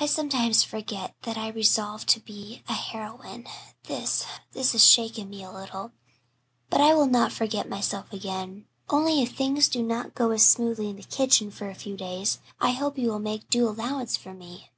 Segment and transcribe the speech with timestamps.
[0.00, 3.46] I sometimes forget that I resolved to be a heroine.
[3.84, 5.92] This this has shaken me a little.
[6.68, 8.66] But I will not forget myself again.
[8.88, 12.40] Only if things do not go as smoothly in the kitchen for a few days
[12.60, 14.68] I hope you will make due allowance for me.